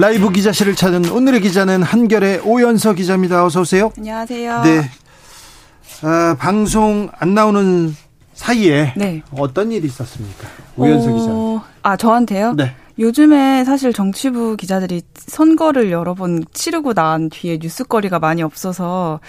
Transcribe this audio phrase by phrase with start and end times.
[0.00, 3.44] 라이브 기자실을 찾은 오늘의 기자는 한결의 오연서 기자입니다.
[3.44, 3.92] 어서 오세요.
[3.98, 4.62] 안녕하세요.
[4.62, 4.90] 네.
[6.00, 7.94] 아, 방송 안 나오는
[8.32, 9.20] 사이에 네.
[9.36, 10.48] 어떤 일이 있었습니까?
[10.78, 11.70] 오연서 어, 기자.
[11.82, 12.54] 아, 저한테요?
[12.54, 12.74] 네.
[12.98, 19.20] 요즘에 사실 정치부 기자들이 선거를 여러 번 치르고 난 뒤에 뉴스거리가 많이 없어서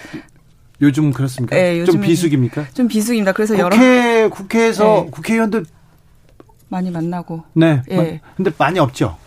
[0.80, 1.54] 요즘 그렇습니까?
[1.54, 2.68] 네, 좀 비수기입니까?
[2.72, 3.32] 좀 비수기입니다.
[3.32, 5.10] 그래서 국회 여러 국회에서 네.
[5.10, 5.66] 국회의원들
[6.70, 7.44] 많이 만나고.
[7.52, 7.82] 네.
[7.86, 8.22] 네.
[8.38, 9.18] 근데 많이 없죠.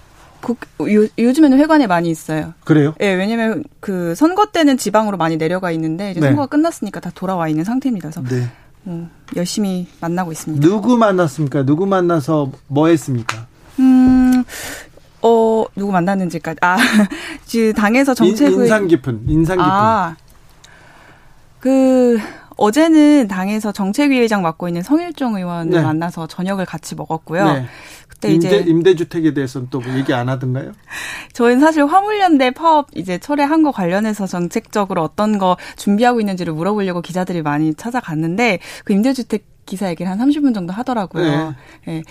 [0.45, 2.53] 국, 요, 요즘에는 회관에 많이 있어요.
[2.63, 2.93] 그래요?
[2.99, 6.27] 예, 네, 왜냐면 그 선거 때는 지방으로 많이 내려가 있는데 이제 네.
[6.27, 8.11] 선거가 끝났으니까 다 돌아와 있는 상태입니다.
[8.11, 8.47] 그래서 네.
[8.85, 10.65] 음, 열심히 만나고 있습니다.
[10.67, 11.63] 누구 만났습니까?
[11.63, 13.47] 누구 만나서 뭐 했습니까?
[13.79, 14.43] 음,
[15.23, 16.59] 어, 누구 만났는지까지.
[16.61, 16.77] 아,
[17.51, 18.53] 그 당에서 정책을.
[18.53, 19.67] 인상 깊은, 인상 깊은.
[19.67, 20.15] 아,
[21.59, 22.19] 그,
[22.57, 25.81] 어제는 당에서 정책위의장 맡고 있는 성일종 의원을 네.
[25.81, 27.53] 만나서 저녁을 같이 먹었고요.
[27.53, 27.65] 네.
[28.07, 30.71] 그때 임대, 이제 임대주택에 대해서는 또 뭐 얘기 안 하던가요?
[31.33, 37.41] 저희는 사실 화물연대 파업 이제 철회한 거 관련해서 정책적으로 어떤 거 준비하고 있는지를 물어보려고 기자들이
[37.41, 41.55] 많이 찾아갔는데 그 임대주택 기사 얘기를 한 30분 정도 하더라고요.
[41.85, 41.93] 네.
[41.93, 42.03] 네.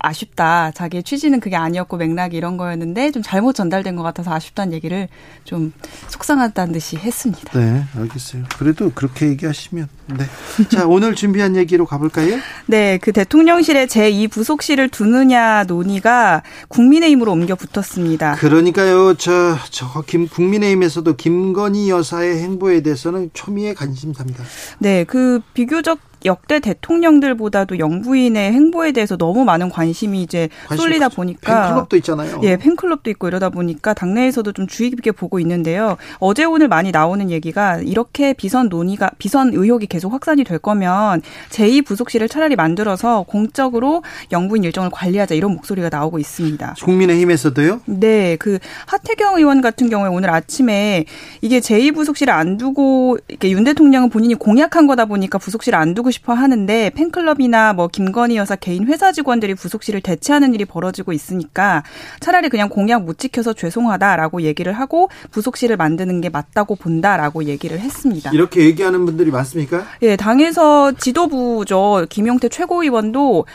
[0.00, 0.70] 아쉽다.
[0.72, 5.08] 자기의 취지는 그게 아니었고 맥락이 이런 거였는데 좀 잘못 전달된 것 같아서 아쉽다는 얘기를
[5.44, 5.72] 좀
[6.08, 7.58] 속상하다는 듯이 했습니다.
[7.58, 8.44] 네, 알겠어요.
[8.58, 10.24] 그래도 그렇게 얘기하시면 네.
[10.68, 12.38] 자, 오늘 준비한 얘기로 가볼까요?
[12.66, 18.36] 네, 그 대통령실에 제2 부속실을 두느냐 논의가 국민의힘으로 옮겨 붙었습니다.
[18.36, 24.44] 그러니까요, 저, 저, 김, 국민의힘에서도 김건희 여사의 행보에 대해서는 초미의 관심사입니다.
[24.78, 31.96] 네, 그 비교적 역대 대통령들보다도 영부인의 행보에 대해서 너무 많은 관심이 이제 쏠리다 보니까 팬클럽도
[31.98, 32.40] 있잖아요.
[32.42, 35.96] 예, 팬클럽도 있고 이러다 보니까 당내에서도 좀 주의 깊게 보고 있는데요.
[36.18, 41.86] 어제 오늘 많이 나오는 얘기가 이렇게 비선 논의가 비선 의혹이 계속 확산이 될 거면 제2
[41.86, 46.74] 부속실을 차라리 만들어서 공적으로 영부인 일정을 관리하자 이런 목소리가 나오고 있습니다.
[46.82, 47.80] 국민의힘에서도요?
[47.86, 51.04] 네, 그 하태경 의원 같은 경우에 오늘 아침에
[51.40, 56.09] 이게 제2 부속실을 안 두고 이렇게 윤 대통령은 본인이 공약한 거다 보니까 부속실을 안 두고
[56.10, 61.82] 싶어 하는데 팬클럽이나 뭐 김건희 여사 개인 회사 직원들이 부속실을 대체하는 일이 벌어지고 있으니까
[62.20, 68.30] 차라리 그냥 공약 못 지켜서 죄송하다라고 얘기를 하고 부속실을 만드는 게 맞다고 본다라고 얘기를 했습니다.
[68.32, 69.84] 이렇게 얘기하는 분들이 많습니까?
[70.02, 72.06] 예, 당에서 지도부죠.
[72.08, 73.46] 김용태 최고위원도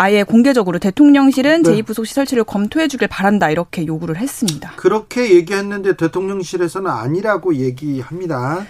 [0.00, 1.82] 아예 공개적으로 대통령실은 네.
[1.82, 4.72] 제2부속실 설치를 검토해 주길 바란다 이렇게 요구를 했습니다.
[4.76, 8.64] 그렇게 얘기했는데 대통령실에서는 아니라고 얘기합니다.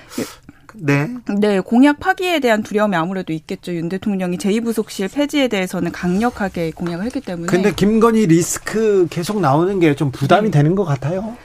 [0.77, 0.81] 예.
[0.85, 1.09] 네.
[1.41, 3.75] 네, 공약 파기에 대한 두려움이 아무래도 있겠죠.
[3.75, 7.47] 윤 대통령이 제2부속실 폐지에 대해서는 강력하게 공약을 했기 때문에.
[7.47, 10.59] 근데 김건희 리스크 계속 나오는 게 좀 부담이 네.
[10.59, 11.37] 되는 것 같아요.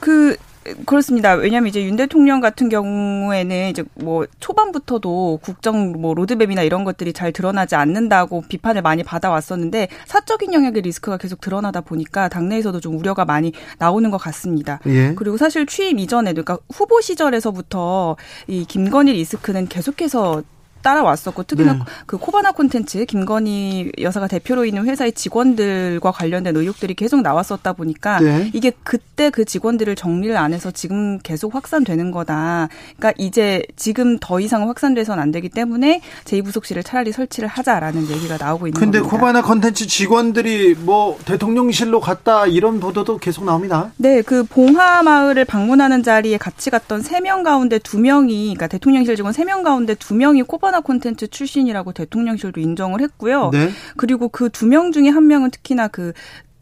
[0.00, 0.36] 그
[0.84, 1.32] 그렇습니다.
[1.34, 7.32] 왜냐하면 이제 윤 대통령 같은 경우에는 이제 뭐 초반부터도 국정 뭐 로드맵이나 이런 것들이 잘
[7.32, 13.52] 드러나지 않는다고 비판을 많이 받아왔었는데 사적인 영역의 리스크가 계속 드러나다 보니까 당내에서도 좀 우려가 많이
[13.78, 14.80] 나오는 것 같습니다.
[14.86, 15.14] 예.
[15.14, 18.16] 그리고 사실 취임 이전에도 그러니까 후보 시절에서부터
[18.46, 20.42] 이 김건희 리스크는 계속해서
[20.82, 21.78] 따라왔었고 특히나 네.
[22.06, 28.50] 그 코바나 콘텐츠 김건희 여사가 대표로 있는 회사의 직원들과 관련된 의혹들이 계속 나왔었다 보니까 네.
[28.52, 32.68] 이게 그때 그 직원들을 정리를 안 해서 지금 계속 확산되는 거다.
[32.96, 38.66] 그러니까 이제 지금 더 이상 확산돼서는 안 되기 때문에 제2부속실을 차라리 설치를 하자라는 얘기가 나오고
[38.68, 39.16] 있는 근데 겁니다.
[39.16, 43.90] 코바나 콘텐츠 직원들이 뭐 대통령실로 갔다 이런 보도도 계속 나옵니다.
[43.96, 49.32] 네, 그 봉하 마을을 방문하는 자리에 같이 갔던 세 명 가운데 두명이 그러니까 대통령실 직원
[49.34, 53.50] 세 명 가운데 두명이 코바나 코바나 콘텐츠 출신이라고 대통령실도 인정을 했고요.
[53.52, 53.70] 네.
[53.96, 56.12] 그리고 그 두 명 중에 한 명은 특히나 그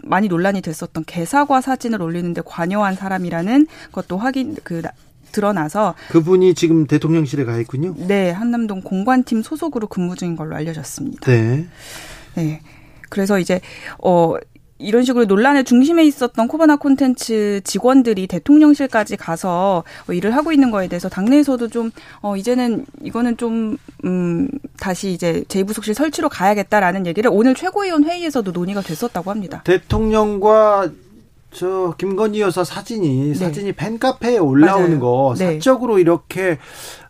[0.03, 4.83] 많이 논란이 됐었던 개사과 사진을 올리는데 관여한 사람이라는 것도 확인 그
[5.33, 7.95] 드러나서 그분이 지금 대통령실에 가 있군요.
[7.99, 11.31] 네, 한남동 공관팀 소속으로 근무 중인 걸로 알려졌습니다.
[11.31, 11.67] 네.
[12.35, 12.63] 네.
[13.11, 13.61] 그래서 이제
[14.03, 14.35] 어
[14.79, 20.89] 이런 식으로 논란의 중심에 있었던 코바나 콘텐츠 직원들이 대통령실까지 가서 뭐 일을 하고 있는 거에
[20.89, 21.91] 대해서 당내에서도 좀,
[22.21, 24.49] 어, 이제는 이거는 좀, 음,
[24.79, 29.63] 다시 이제 제2부속실 설치로 가야겠다라는 얘기를 오늘 최고위원 회의에서도 논의가 됐었다고 합니다.
[29.65, 30.91] 대통령과
[31.51, 33.35] 저 김건희 여사 사진이 네.
[33.35, 35.01] 사진이 팬카페에 올라오는 맞아요.
[35.01, 35.55] 거 네.
[35.55, 36.59] 사적으로 이렇게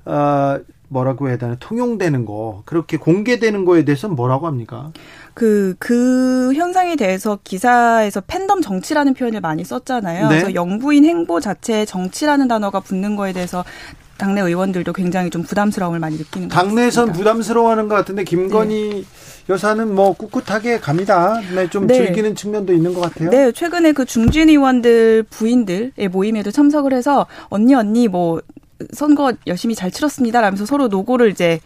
[0.04, 4.92] 어 뭐라고 해야 되나 통용되는 거 그렇게 공개되는 거에 대해서는 뭐라고 합니까?
[5.38, 10.28] 그, 그 현상에 대해서 기사에서 팬덤 정치라는 표현을 많이 썼잖아요.
[10.28, 10.28] 네.
[10.28, 13.64] 그래서 영부인 행보 자체에 정치라는 단어가 붙는 거에 대해서
[14.16, 16.74] 당내 의원들도 굉장히 좀 부담스러움을 많이 느끼는 것 같습니다.
[16.74, 19.04] 당내에선 부담스러워하는 것 같은데 김건희 네.
[19.48, 21.40] 여사는 뭐 꿋꿋하게 갑니다.
[21.54, 21.94] 네, 좀 네.
[21.94, 23.30] 즐기는 측면도 있는 것 같아요.
[23.30, 28.42] 네, 최근에 그 중진 의원들 부인들의 모임에도 참석을 해서 언니 언니 뭐
[28.92, 30.40] 선거 열심히 잘 치렀습니다.
[30.40, 31.60] 라면서 서로 노고를 이제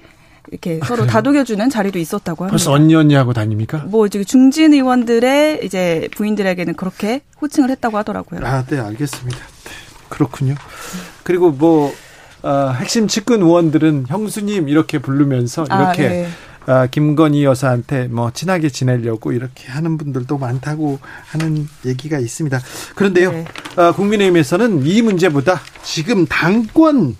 [0.50, 2.52] 이렇게 아, 서로 다독여주는 자리도 있었다고 합니다.
[2.52, 3.84] 벌써 언니 언니하고 다닙니까?
[3.86, 8.40] 뭐 지금 중진 의원들의 이제 부인들에게는 그렇게 호칭을 했다고 하더라고요.
[8.44, 9.38] 아, 네, 알겠습니다.
[9.38, 9.70] 네,
[10.08, 10.54] 그렇군요.
[11.22, 11.92] 그리고 뭐
[12.42, 16.28] 어, 핵심 측근 의원들은 형수님 이렇게 부르면서 아, 이렇게 아, 네.
[16.66, 22.60] 어, 김건희 여사한테 뭐 친하게 지내려고 이렇게 하는 분들도 많다고 하는 얘기가 있습니다.
[22.94, 23.44] 그런데요, 네.
[23.76, 27.16] 어, 국민의힘에서는 이 문제보다 지금 당권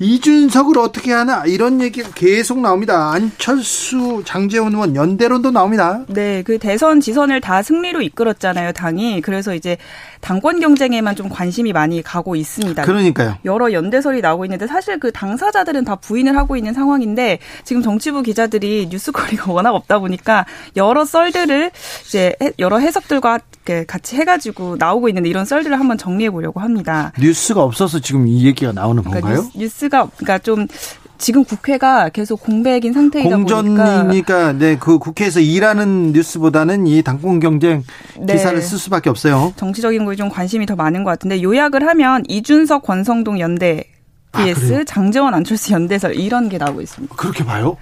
[0.00, 3.10] 이준석을 어떻게 하나 이런 얘기가 계속 나옵니다.
[3.12, 6.00] 안철수, 장재원 의원 연대론도 나옵니다.
[6.08, 9.20] 네, 그 대선 지선을 다 승리로 이끌었잖아요, 당이.
[9.20, 9.76] 그래서 이제
[10.20, 12.82] 당권 경쟁에만 좀 관심이 많이 가고 있습니다.
[12.82, 13.36] 그러니까요.
[13.44, 18.88] 여러 연대설이 나오고 있는데 사실 그 당사자들은 다 부인을 하고 있는 상황인데 지금 정치부 기자들이
[18.90, 20.46] 뉴스거리가 워낙 없다 보니까
[20.76, 21.70] 여러 썰들을
[22.06, 23.38] 이제 여러 해석들과
[23.86, 27.12] 같이 해가지고 나오고 있는데 이런 썰들을 한번 정리해 보려고 합니다.
[27.18, 29.50] 뉴스가 없어서 지금 이 얘기가 나오는 그러니까 건가요?
[29.54, 30.66] 뉴스, 뉴스가 그러니까 좀
[31.18, 37.84] 지금 국회가 계속 공백인 상태이다 공전이니까 네, 그 국회에서 일하는 뉴스보다는 이 당권 경쟁
[38.18, 38.34] 네.
[38.34, 39.52] 기사를 쓸 수밖에 없어요.
[39.56, 43.84] 정치적인 거에 좀 관심이 더 많은 것 같은데 요약을 하면 이준석 권성동 연대
[44.32, 47.14] vs 아, 장재원 안철수 연대설 이런 게 나오고 있습니다.
[47.14, 47.76] 그렇게 봐요?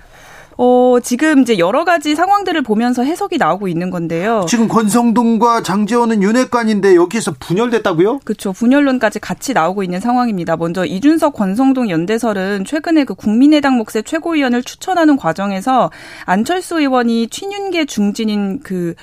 [0.58, 4.44] 어, 지금 이제 여러 가지 상황들을 보면서 해석이 나오고 있는 건데요.
[4.48, 8.20] 지금 권성동과 장재원은 윤핵관인데 여기에서 분열됐다고요?
[8.24, 8.52] 그렇죠.
[8.52, 10.56] 분열론까지 같이 나오고 있는 상황입니다.
[10.56, 15.90] 먼저 이준석 권성동 연대설은 최근에 그 국민의당 몫의 최고위원을 추천하는 과정에서
[16.24, 18.94] 안철수 의원이 친윤계 중진인 그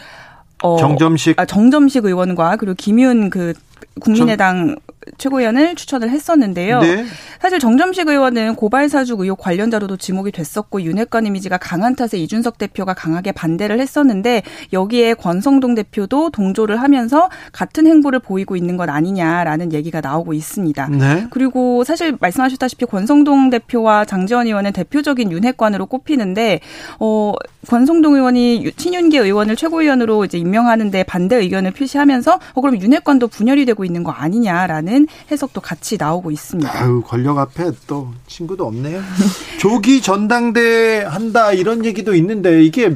[0.62, 3.54] 어, 정점식 아, 정점식 의원과 그리고 김윤 그
[4.02, 4.76] 국민의당
[5.18, 6.82] 최고위원을 추천을 했었는데요.
[6.82, 7.06] 네.
[7.40, 12.94] 사실 정점식 의원은 고발 사주 의혹 관련자로도 지목이 됐었고 윤핵관 이미지가 강한 탓에 이준석 대표가
[12.94, 20.02] 강하게 반대를 했었는데 여기에 권성동 대표도 동조를 하면서 같은 행보를 보이고 있는 것 아니냐라는 얘기가
[20.02, 20.88] 나오고 있습니다.
[20.90, 21.28] 네.
[21.30, 26.60] 그리고 사실 말씀하셨다시피 권성동 대표와 장지원 의원은 대표적인 윤핵관으로 꼽히는데
[27.00, 27.34] 어
[27.68, 33.86] 권성동 의원이 친윤계 의원을 최고위원으로 이제 임명하는데 반대 의견을 표시하면서 어 그럼 윤핵관도 분열이 되고
[33.86, 34.99] 있는 거 아니냐라는
[35.32, 36.72] 해석도 같이 나오고 있습니다.
[36.72, 39.02] 아유, 권력 앞에 또 친구도 없네요.
[39.60, 42.96] 조기 전당대 한다 이런 얘기도 있는데 이게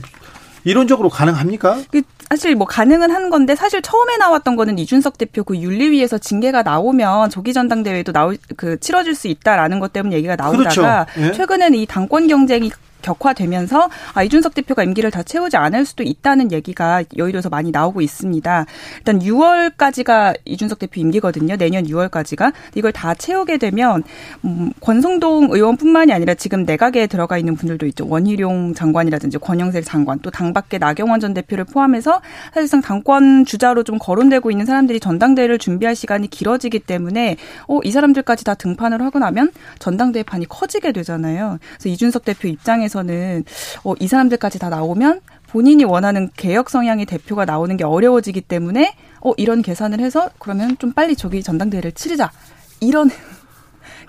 [0.64, 1.82] 이론적으로 가능합니까?
[1.92, 6.64] 그 사실 뭐 가능은 한 건데 사실 처음에 나왔던 거는 이준석 대표 그 윤리위에서 징계가
[6.64, 11.28] 나오면 조기 전당대회도 나올 그 치러질 수 있다라는 것 때문에 얘기가 나오다가 그렇죠.
[11.28, 11.32] 예?
[11.34, 12.72] 최근에는 이 당권 경쟁이
[13.04, 18.66] 격화되면서 아, 이준석 대표가 임기를 다 채우지 않을 수도 있다는 얘기가 여의도에서 많이 나오고 있습니다.
[18.98, 21.58] 일단 6월까지가 이준석 대표 임기거든요.
[21.58, 24.04] 내년 6월까지가 이걸 다 채우게 되면
[24.46, 28.08] 음, 권성동 의원뿐만이 아니라 지금 내각에 들어가 있는 분들도 있죠.
[28.08, 32.22] 원희룡 장관이라든지 권영세 장관 또 당밖에 나경원 전 대표를 포함해서
[32.54, 38.44] 사실상 당권 주자로 좀 거론되고 있는 사람들이 전당대회를 준비할 시간이 길어지기 때문에 어, 이 사람들까지
[38.44, 41.60] 다 등판을 하고 나면 전당대회 판이 커지게 되잖아요.
[41.74, 43.44] 그래서 이준석 대표 입장에서 입장에서는
[43.84, 49.34] 어, 이 사람들까지 다 나오면 본인이 원하는 개혁 성향의 대표가 나오는 게 어려워지기 때문에 어,
[49.38, 52.32] 이런 계산을 해서 그러면 좀 빨리 저기 전당대회를 치르자.
[52.80, 53.10] 이런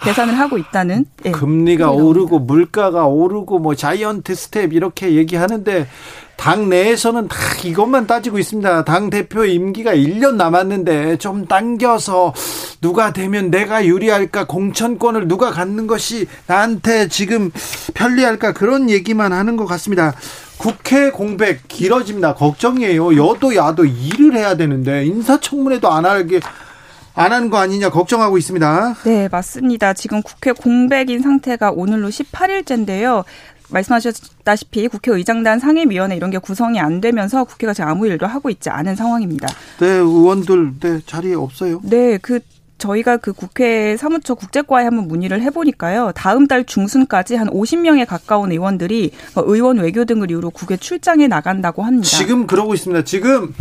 [0.02, 5.86] 계산을 하고 있다는 예, 금리가 오르고 물가가 오르고 뭐 자이언트 스텝 이렇게 얘기하는데
[6.36, 8.84] 당 내에서는 다 이것만 따지고 있습니다.
[8.84, 12.34] 당 대표 임기가 1년 남았는데 좀 당겨서
[12.80, 17.50] 누가 되면 내가 유리할까 공천권을 누가 갖는 것이 나한테 지금
[17.94, 20.12] 편리할까 그런 얘기만 하는 것 같습니다.
[20.58, 22.34] 국회 공백 길어집니다.
[22.34, 23.16] 걱정이에요.
[23.16, 26.40] 여도 야도 일을 해야 되는데 인사청문회도 안 하게
[27.14, 28.96] 안 하는 거 아니냐 걱정하고 있습니다.
[29.04, 29.92] 네, 맞습니다.
[29.92, 33.24] 지금 국회 공백인 상태가 오늘로 18일째인데요.
[33.70, 38.96] 말씀하셨다시피 국회의장단 상임위원회 이런 게 구성이 안 되면서 국회가 지금 아무 일도 하고 있지 않은
[38.96, 39.48] 상황입니다.
[39.78, 41.80] 네, 의원들 네, 자리에 없어요.
[41.84, 42.40] 네, 그
[42.78, 46.12] 저희가 그 국회 사무처 국제과에 한번 문의를 해보니까요.
[46.14, 51.82] 다음 달 중순까지 한 50명에 가까운 의원들이 뭐 의원 외교 등을 이유로 국외 출장에 나간다고
[51.82, 52.08] 합니다.
[52.08, 53.04] 지금 그러고 있습니다.
[53.04, 53.54] 지금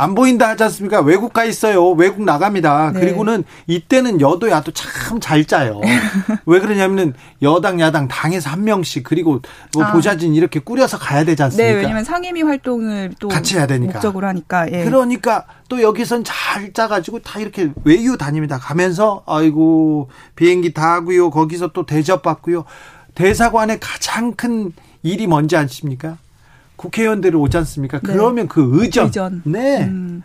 [0.00, 1.00] 안 보인다 하지 않습니까?
[1.00, 1.90] 외국 가 있어요.
[1.90, 2.92] 외국 나갑니다.
[2.94, 3.00] 네.
[3.00, 5.80] 그리고는 이때는 여도 야도 참 잘 짜요.
[6.46, 9.40] 왜 그러냐면은 여당 야당 당에서 한 명씩 그리고
[9.74, 9.92] 뭐 아.
[9.92, 11.72] 보좌진 이렇게 꾸려서 가야 되지 않습니까?
[11.72, 13.94] 네, 왜냐면 상임위 활동을 또 같이 해야 되니까.
[13.94, 14.70] 목적으로 하니까.
[14.70, 14.84] 예.
[14.84, 18.58] 그러니까 또 여기선 잘 짜가지고 다 이렇게 외유 다닙니다.
[18.58, 21.30] 가면서 아이고 비행기 타고요.
[21.30, 22.64] 거기서 또 대접 받고요.
[23.16, 26.18] 대사관의 가장 큰 일이 뭔지 아십니까?
[26.78, 27.98] 국회의원들이 오지 않습니까?
[27.98, 28.12] 네.
[28.12, 29.06] 그러면 그 의전.
[29.06, 29.42] 의전.
[29.44, 29.84] 네.
[29.84, 30.22] 음.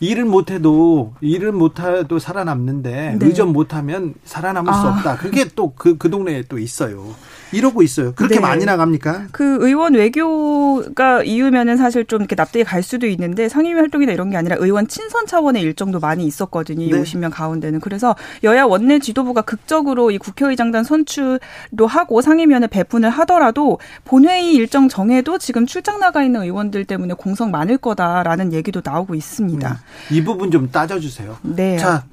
[0.00, 3.26] 일을 못해도 일을 못해도 살아남는데 네.
[3.26, 4.80] 의전 못하면 살아남을 아.
[4.80, 5.16] 수 없다.
[5.16, 7.04] 그게 또 그그 그 동네에 또 있어요.
[7.52, 8.12] 이러고 있어요.
[8.14, 8.40] 그렇게 네.
[8.40, 9.26] 많이 나갑니까?
[9.32, 14.36] 그 의원 외교가 이유면은 사실 좀 이렇게 납득이 갈 수도 있는데 상임위 활동이나 이런 게
[14.36, 16.84] 아니라 의원 친선 차원의 일정도 많이 있었거든요.
[16.84, 17.00] 이 네.
[17.02, 17.80] 50명 가운데는.
[17.80, 18.14] 그래서
[18.44, 25.66] 여야 원내 지도부가 극적으로 이 국회의장단 선출도 하고 상임위원회 배분을 하더라도 본회의 일정 정해도 지금
[25.66, 29.70] 출장 나가 있는 의원들 때문에 공석 많을 거다라는 얘기도 나오고 있습니다.
[29.70, 30.14] 음.
[30.14, 31.38] 이 부분 좀 따져주세요.
[31.42, 31.76] 네.
[31.78, 32.04] 자,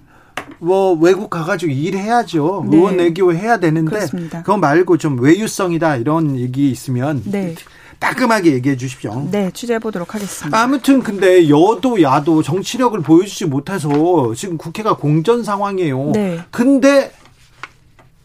[0.59, 2.65] 뭐 외국 가가지고 일해야죠.
[2.69, 2.77] 네.
[2.77, 4.39] 의원 내교 해야 되는데 그렇습니다.
[4.39, 7.55] 그거 말고 좀 외유성이다 이런 얘기 있으면 네.
[7.99, 9.27] 따끔하게 얘기해 주십시오.
[9.31, 10.61] 네, 취재해 보도록 하겠습니다.
[10.61, 13.89] 아무튼 근데 여도 야도 정치력을 보여주지 못해서
[14.35, 16.11] 지금 국회가 공전 상황이에요.
[16.13, 16.39] 네.
[16.51, 17.11] 근데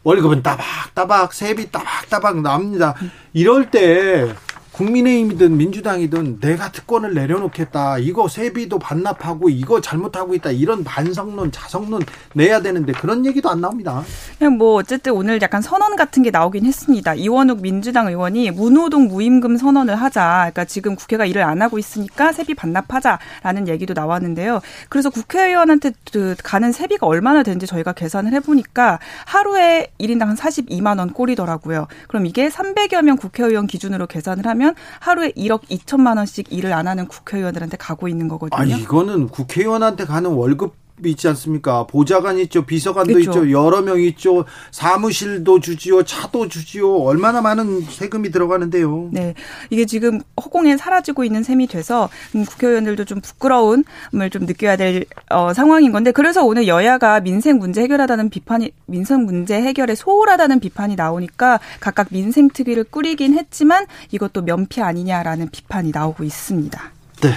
[0.02, 2.94] 월급은 따박따박 세비 따박따박 납니다.
[3.32, 4.34] 이럴 때
[4.72, 7.98] 국민의힘이든 민주당이든 내가 특권을 내려놓겠다.
[7.98, 10.50] 이거 세비도 반납하고 이거 잘못하고 있다.
[10.52, 12.02] 이런 반성론, 자성론
[12.34, 14.02] 내야 되는데 그런 얘기도 안 나옵니다.
[14.38, 17.14] 그냥 뭐 어쨌든 오늘 약간 선언 같은 게 나오긴 했습니다.
[17.14, 20.50] 이원욱 민주당 의원이 무노동 무임금 선언을 하자.
[20.52, 24.60] 그러니까 지금 국회가 일을 안 하고 있으니까 세비 반납하자라는 얘기도 나왔는데요.
[24.88, 31.12] 그래서 국회의원한테 그 가는 세비가 얼마나 되는지 저희가 계산을 해보니까 하루에 1인당 한 42만 원
[31.12, 31.88] 꼴이더라고요.
[32.08, 36.86] 그럼 이게 300여 명 국회의원 기준으로 계산을 하면 보면 하루에 1억 2천만 원씩 일을 안
[36.86, 38.60] 하는 국회의원들한테 가고 있는 거거든요.
[38.60, 40.74] 아, 이거는 국회의원한테 가는 월급
[41.08, 41.86] 있지 않습니까?
[41.86, 43.30] 보좌관 있죠, 비서관도 그렇죠.
[43.30, 49.08] 있죠, 여러 명 있죠, 사무실도 주지요, 차도 주지요, 얼마나 많은 세금이 들어가는데요.
[49.12, 49.34] 네,
[49.70, 55.52] 이게 지금 허공에 사라지고 있는 셈이 돼서 음, 국회의원들도 좀 부끄러움을 좀 느껴야 될 어,
[55.54, 61.60] 상황인 건데 그래서 오늘 여야가 민생 문제 해결하다는 비판이 민생 문제 해결에 소홀하다는 비판이 나오니까
[61.80, 66.80] 각각 민생 특위를 꾸리긴 했지만 이것도 면피 아니냐라는 비판이 나오고 있습니다.
[67.22, 67.30] 네.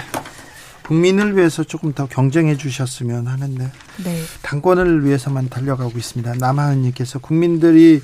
[0.84, 3.70] 국민을 위해서 조금 더 경쟁해 주셨으면 하는데
[4.04, 4.20] 네.
[4.42, 6.34] 당권을 위해서만 달려가고 있습니다.
[6.38, 8.02] 남하은님께서 국민들이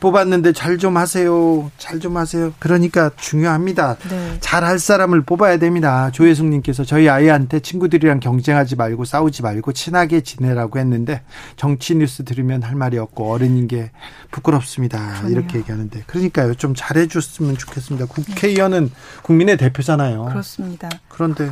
[0.00, 2.54] 뽑았는데 잘 좀 하세요, 잘 좀 하세요.
[2.58, 3.96] 그러니까 중요합니다.
[4.08, 4.36] 네.
[4.40, 6.10] 잘할 사람을 뽑아야 됩니다.
[6.12, 11.22] 조혜숙님께서 저희 아이한테 친구들이랑 경쟁하지 말고 싸우지 말고 친하게 지내라고 했는데
[11.56, 13.90] 정치 뉴스 들으면 할 말이 없고 어른인 게
[14.30, 14.98] 부끄럽습니다.
[15.18, 15.30] 그러네요.
[15.30, 18.06] 이렇게 얘기하는데 그러니까요 좀 잘해줬으면 좋겠습니다.
[18.06, 18.90] 국회의원은
[19.22, 20.26] 국민의 대표잖아요.
[20.26, 20.88] 그렇습니다.
[21.08, 21.50] 그런데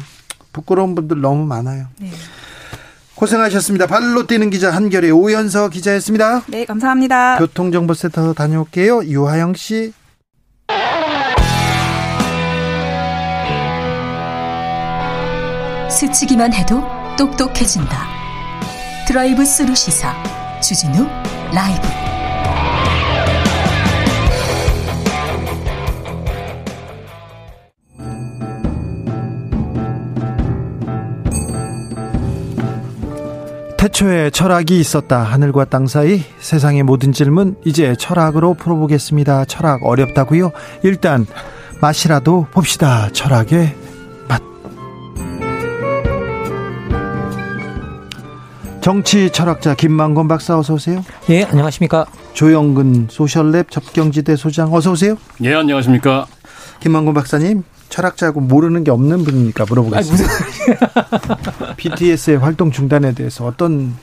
[0.59, 1.87] 부끄러운 분들 너무 많아요.
[2.00, 2.11] 네.
[3.15, 3.87] 고생하셨습니다.
[3.87, 6.43] 발로 뛰는 기자 한겨레의 오연서 기자였습니다.
[6.47, 7.38] 네, 감사합니다.
[7.38, 9.05] 교통정보센터 다녀올게요.
[9.05, 9.93] 유하영 씨.
[15.91, 16.83] 스치기만 해도
[17.17, 18.07] 똑똑해진다.
[19.09, 20.15] 드라이브 스루 시사
[20.61, 21.07] 주진우
[21.53, 22.08] 라이브.
[33.88, 35.23] 태초에 철학이 있었다.
[35.23, 39.47] 하늘과 땅 사이 세상의 모든 질문 이제 철학으로 풀어보겠습니다.
[39.47, 40.52] 철학 어렵다고요?
[40.83, 41.26] 일단
[41.80, 43.09] 맛이라도 봅시다.
[43.12, 43.75] 철학의
[44.28, 44.42] 맛.
[48.83, 51.02] 정치 철학자 김만건 박사 어서 오세요.
[51.30, 52.04] 예, 안녕하십니까?
[52.35, 55.16] 조영근 소셜랩 접경지대 소장 어서 오세요.
[55.42, 56.26] 예, 안녕하십니까?
[56.80, 60.28] 김만건 박사님 철학자고 모르는 게 없는 분이니까 물어보겠습니다.
[61.76, 63.97] BTS의 활동 중단에 대해서 어떤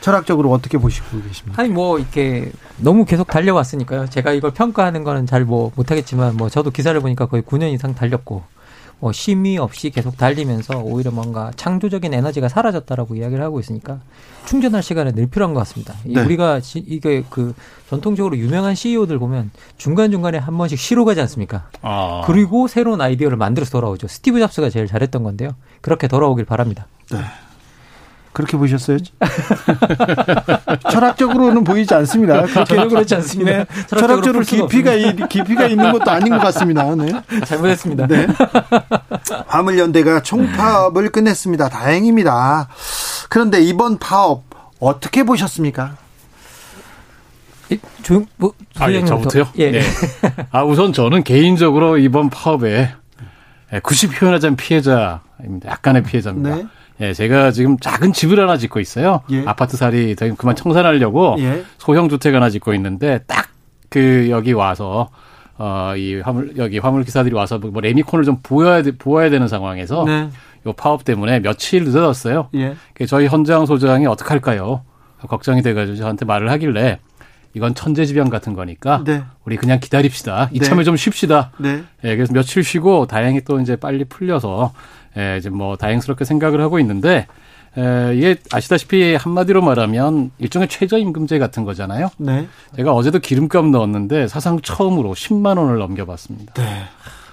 [0.00, 1.62] 철학적으로 어떻게 보시고 계십니까?
[1.62, 4.08] 아니 뭐 이렇게 너무 계속 달려왔으니까요.
[4.10, 8.42] 제가 이걸 평가하는 거는 잘 뭐 못하겠지만 뭐 저도 기사를 보니까 거의 9년 이상 달렸고
[9.02, 13.98] 뭐 쉼이 없이 계속 달리면서 오히려 뭔가 창조적인 에너지가 사라졌다라고 이야기를 하고 있으니까
[14.44, 15.94] 충전할 시간은 늘 필요한 것 같습니다.
[16.04, 16.22] 네.
[16.22, 17.52] 우리가 이게 그
[17.90, 21.68] 전통적으로 유명한 CEO들 보면 중간중간에 한 번씩 쉬러 가지 않습니까?
[21.82, 22.22] 아.
[22.26, 24.06] 그리고 새로운 아이디어를 만들어서 돌아오죠.
[24.06, 25.56] 스티브 잡스가 제일 잘했던 건데요.
[25.80, 26.86] 그렇게 돌아오길 바랍니다.
[27.10, 27.18] 네.
[28.32, 28.98] 그렇게 보셨어요?
[30.90, 32.42] 철학적으로는 보이지 않습니다.
[32.42, 33.50] 그렇게 그렇지 않습니다.
[33.52, 33.66] 네.
[33.86, 34.92] 철학적으로, 깊이가
[35.28, 36.94] 깊이가 있는 것도 아닌 것 같습니다.
[36.94, 37.12] 네.
[37.44, 38.06] 잘못했습니다.
[38.06, 38.26] 네.
[39.46, 41.68] 화물연대가 총파업을 끝냈습니다.
[41.68, 42.68] 다행입니다.
[43.28, 44.44] 그런데 이번 파업
[44.80, 45.96] 어떻게 보셨습니까?
[48.02, 49.48] 조, 뭐, 아, 예, 저부터요?
[49.56, 49.70] 예.
[49.70, 49.82] 네.
[50.50, 52.92] 아, 우선 저는 개인적으로 이번 파업에
[53.70, 55.70] 90표현하자면 피해자입니다.
[55.70, 56.56] 약간의 피해자입니다.
[56.56, 56.66] 네.
[57.02, 59.20] 예, 제가 지금 작은 집을 하나 짓고 있어요.
[59.30, 59.44] 예.
[59.44, 61.64] 아파트 살이 그만 청산하려고 예.
[61.78, 63.52] 소형 주택 하나 짓고 있는데 딱
[63.92, 65.10] 그 여기 와서
[65.58, 70.30] 어 이 화물 여기 화물 기사들이 와서 뭐 레미콘을 좀 보여야 보아야 되는 상황에서 네.
[70.66, 72.48] 요 파업 때문에 며칠 늦어졌어요.
[72.54, 72.74] 예.
[73.06, 74.82] 저희 현장 소장이 어떡 할까요?
[75.28, 77.00] 걱정이 돼가지고 저한테 말을 하길래
[77.54, 79.22] 이건 천재지변 같은 거니까 네.
[79.44, 80.48] 우리 그냥 기다립시다.
[80.52, 80.84] 이참에 네.
[80.84, 81.52] 좀 쉽시다.
[81.58, 81.84] 네.
[82.04, 84.72] 예, 그래서 며칠 쉬고 다행히 또 이제 빨리 풀려서
[85.16, 87.26] 예, 이제 뭐 다행스럽게 생각을 하고 있는데
[87.76, 92.10] 에, 이게 아시다시피 한마디로 말하면 일종의 최저임금제 같은 거잖아요.
[92.18, 92.46] 네.
[92.76, 96.54] 제가 어제도 기름값 넣었는데 사상 처음으로 10만 원을 넘겨봤습니다.
[96.54, 96.84] 네.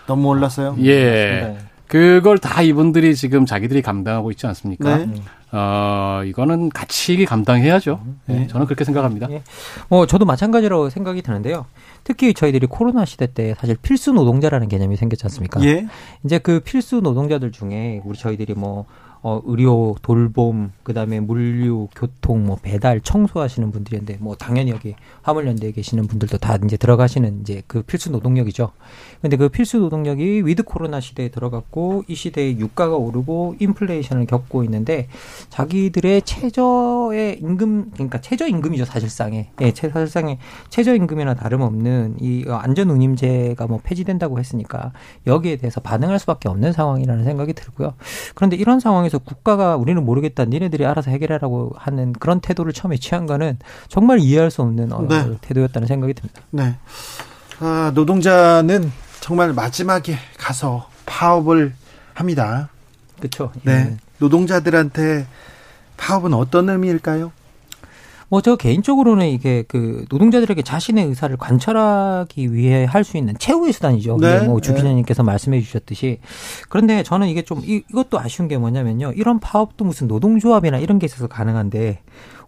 [0.08, 0.76] 너무 올랐어요.
[0.80, 1.02] 예.
[1.02, 1.58] 네.
[1.90, 4.98] 그걸 다 이분들이 지금 자기들이 감당하고 있지 않습니까?
[4.98, 5.12] 네.
[5.52, 8.00] 어, 이거는 같이 감당해야죠.
[8.28, 8.42] 네.
[8.42, 8.48] 네.
[8.48, 9.26] 저는 그렇게 생각합니다.
[9.26, 9.42] 네.
[9.90, 11.66] 뭐, 저도 마찬가지로 생각이 드는데요.
[12.04, 15.64] 특히 저희들이 코로나 시대 때 사실 필수 노동자라는 개념이 생겼지 않습니까?
[15.64, 15.88] 예.
[16.24, 18.86] 이제 그 필수 노동자들 중에 우리 저희들이 뭐
[19.22, 25.72] 어, 의료, 돌봄, 그 다음에 물류, 교통, 뭐 배달, 청소하시는 분들인데, 뭐 당연히 여기 화물연대에
[25.72, 28.72] 계시는 분들도 다 이제 들어가시는 이제 그 필수 노동력이죠.
[29.22, 35.10] 근데 그 필수 노동력이 위드 코로나 시대에 들어갔고, 이 시대에 유가가 오르고 인플레이션을 겪고 있는데,
[35.50, 39.50] 자기들의 최저의 임금, 그러니까 최저임금이죠, 사실상에.
[39.60, 44.94] 예, 사실상에 최저임금이나 다름없는 이 안전운임제가 뭐 폐지된다고 했으니까,
[45.28, 47.96] 여기에 대해서 반응할 수밖에 없는 상황이라는 생각이 들고요.
[48.34, 53.26] 그런데 이런 상황에 상황에서 국가가 우리는 모르겠다, 니네들이 알아서 해결하라고 하는 그런 태도를 처음에 취한
[53.26, 53.58] 거는
[53.90, 55.38] 정말 이해할 수 없는 어, 네.
[55.42, 56.42] 태도였다는 생각이 듭니다.
[56.52, 56.76] 네.
[57.60, 61.74] 아, 노동자는 정말 마지막에 가서 파업을
[62.14, 62.70] 합니다.
[63.18, 63.52] 그렇죠.
[63.64, 63.72] 네.
[63.74, 63.98] 예.
[64.20, 65.28] 노동자들한테
[65.98, 67.32] 파업은 어떤 의미일까요?
[68.30, 74.18] 뭐 저 개인적으로는 이게 그 노동자들에게 자신의 의사를 관철하기 위해 할 수 있는 최후의 수단이죠.
[74.18, 74.42] 네.
[74.42, 74.78] 뭐주 네.
[74.78, 75.28] 기자님께서 네.
[75.28, 76.20] 말씀해 주셨듯이
[76.70, 79.14] 그런데 저는 이게 좀 이, 이것도 아쉬운 게 뭐냐면요.
[79.16, 82.00] 이런 파업도 무슨 노동조합이나 이런 게 있어서 가능한데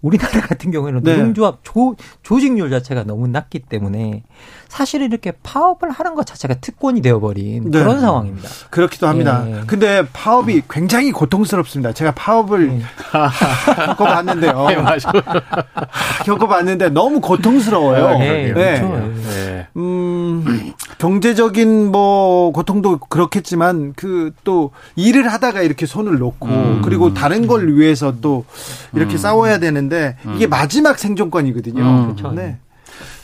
[0.01, 1.17] 우리나라 같은 경우에는 네.
[1.17, 4.24] 노동조합 조, 조직률 자체가 너무 낮기 때문에
[4.67, 7.79] 사실 이렇게 파업을 하는 것 자체가 특권이 되어버린 네.
[7.79, 8.50] 그런 상황입니다.
[8.70, 9.43] 그렇기도 합니다.
[9.48, 9.62] 예.
[9.67, 11.93] 근데 파업이 굉장히 고통스럽습니다.
[11.93, 12.81] 제가 파업을 예.
[13.86, 14.67] 겪어봤는데요.
[14.70, 14.77] 네,
[16.25, 18.17] 겪어봤는데 너무 고통스러워요.
[18.20, 18.53] 네.
[18.53, 18.53] 네.
[18.53, 19.12] 그렇죠.
[19.29, 19.67] 네.
[19.75, 26.81] 음, 경제적인 뭐 고통도 그렇겠지만 그 또 일을 하다가 이렇게 손을 놓고 음.
[26.84, 28.46] 그리고 다른 걸 위해서 또
[28.94, 29.18] 이렇게 음.
[29.18, 30.49] 싸워야 되는 데 이게 음.
[30.49, 31.83] 마지막 생존권이거든요.
[31.83, 32.03] 음.
[32.05, 32.31] 그렇죠.
[32.31, 32.57] 네.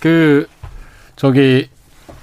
[0.01, 0.47] 그
[1.15, 1.69] 저기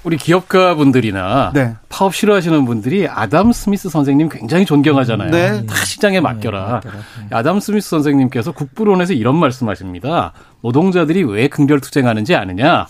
[0.03, 1.73] 우리 기업가 분들이나 네.
[1.89, 5.31] 파업 싫어하시는 분들이 아담 스미스 선생님 굉장히 존경하잖아요.
[5.31, 5.65] 네.
[5.65, 6.81] 다 시장에 맡겨라.
[6.83, 6.91] 네,
[7.31, 10.33] 아담 스미스 선생님께서 국부론에서 이런 말씀하십니다.
[10.61, 12.85] 노동자들이 왜 근별 투쟁하는지 아느냐?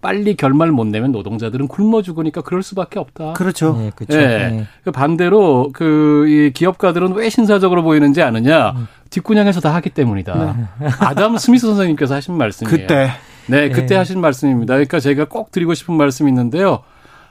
[0.00, 3.32] 빨리 결말 못 내면 노동자들은 굶어 죽으니까 그럴 수밖에 없다.
[3.32, 3.76] 그렇죠.
[3.76, 4.16] 네, 그렇죠.
[4.16, 4.48] 네.
[4.50, 4.66] 네.
[4.84, 8.70] 그 반대로 그 이 기업가들은 왜 신사적으로 보이는지 아느냐?
[8.72, 8.86] 음.
[9.10, 10.56] 뒷구녕에서 다 하기 때문이다.
[10.80, 10.88] 네.
[11.00, 12.76] 아담 스미스 선생님께서 하신 말씀이에요.
[12.76, 13.10] 그때
[13.46, 13.94] 네, 그때 네.
[13.96, 14.74] 하신 말씀입니다.
[14.74, 16.80] 그러니까 제가 꼭 드리고 싶은 말씀이 있는데요.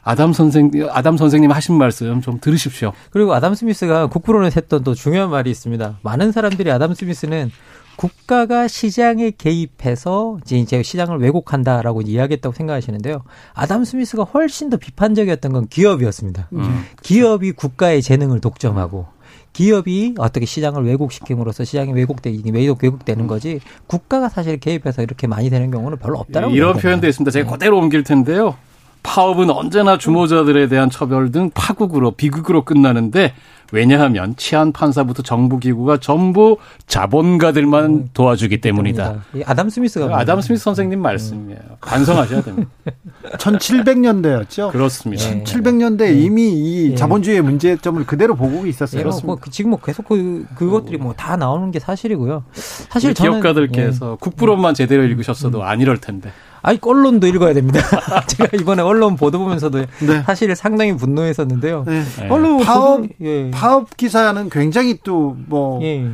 [0.04, 2.94] 아담 선생 아담 선생님 하신 말씀 좀 들으십시오.
[3.12, 5.98] 그리고 아담 스미스가 국부론에 했던 또 중요한 말이 있습니다.
[6.02, 7.52] 많은 사람들이 아담 스미스는
[7.98, 13.24] 국가가 시장에 개입해서 이제 시장을 왜곡한다라고 이야기했다고 생각하시는데요.
[13.54, 16.48] 아담 스미스가 훨씬 더 비판적이었던 건 기업이었습니다.
[16.54, 16.86] 음.
[17.02, 19.08] 기업이 국가의 재능을 독점하고
[19.52, 25.72] 기업이 어떻게 시장을 왜곡시킴으로써 시장이 왜곡되니 왜곡 왜곡되는 거지 국가가 사실 개입해서 이렇게 많이 되는
[25.72, 27.32] 경우는 별로 없다라고 이런 표현도 있습니다.
[27.32, 27.52] 제가 네.
[27.52, 28.56] 그대로 옮길 텐데요.
[29.04, 33.34] 파업은 언제나 주모자들에 대한 처벌 등 파국으로 비극으로 끝나는데
[33.74, 36.58] 왜냐하면 치안 판사부터 정부 기구가 전부
[36.88, 39.26] 자본가들만 음, 도와주기 때문이다.
[39.46, 41.60] 아담 스미스가 아담 스미스 선생님 말씀이에요.
[41.82, 42.70] 반성하셔야 됩니다.
[43.38, 44.72] 1700년대였죠.
[44.72, 45.24] 그렇습니다.
[45.44, 46.96] 1700년대 이미 이 예.
[46.96, 49.02] 자본주의의 문제점을 그대로 보고 있었어요.
[49.02, 52.44] 예, 뭐, 그 지금 뭐 계속 그, 그것들이 뭐 다 나오는 게 사실이고요.
[52.54, 54.18] 사실 저는 기업가들께서 예.
[54.20, 56.32] 국부론만 제대로 읽으셨어도 안 이럴 텐데.
[56.68, 57.80] 아니 언론도 읽어야 됩니다.
[58.28, 60.24] 제가 이번에 언론 보도 보면서도 네.
[60.26, 61.86] 사실 상당히 분노했었는데요.
[61.88, 62.04] 네.
[62.30, 63.50] 언론 파업 예.
[63.52, 66.12] 파업 기사는 굉장히 또뭐 예.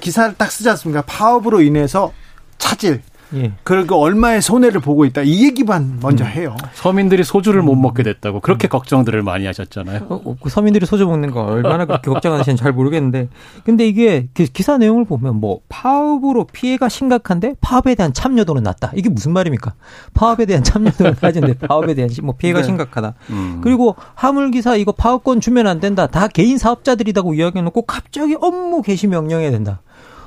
[0.00, 1.02] 기사를 딱 쓰지 않습니까?
[1.02, 2.12] 파업으로 인해서
[2.56, 3.02] 차질
[3.34, 3.52] 예.
[3.62, 5.22] 그리고 얼마의 손해를 보고 있다.
[5.22, 6.30] 이 얘기만 먼저 음.
[6.30, 6.56] 해요.
[6.74, 8.70] 서민들이 소주를 못 먹게 됐다고 그렇게 음.
[8.70, 10.06] 걱정들을 많이 하셨잖아요.
[10.08, 13.28] 어, 어, 그 서민들이 소주 먹는 거 얼마나 그렇게 걱정하시는지 잘 모르겠는데.
[13.64, 18.92] 근데 이게 그 기사 내용을 보면 뭐 파업으로 피해가 심각한데 파업에 대한 참여도는 낮다.
[18.94, 19.74] 이게 무슨 말입니까?
[20.14, 22.64] 파업에 대한 참여도는 낮은데 파업에 대한 뭐 피해가 네.
[22.64, 23.14] 심각하다.
[23.30, 23.60] 음.
[23.62, 26.06] 그리고 화물 기사 이거 파업권 주면 안 된다.
[26.06, 29.80] 다 개인 사업자들이라고 이야기해놓고 갑자기 업무 개시 명령해야 된다.